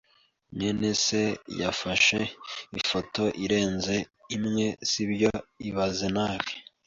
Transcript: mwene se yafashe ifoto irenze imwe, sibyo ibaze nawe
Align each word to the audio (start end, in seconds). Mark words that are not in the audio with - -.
mwene 0.55 0.89
se 1.05 1.21
yafashe 1.61 2.19
ifoto 2.79 3.23
irenze 3.45 3.95
imwe, 4.35 4.65
sibyo 4.89 5.31
ibaze 5.69 6.07
nawe 6.17 6.51